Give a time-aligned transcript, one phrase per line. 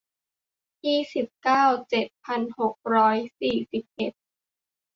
[0.85, 4.13] ยี่สิบเก้า เจ็ดพันหกร้อยสี่สิบเอ็ด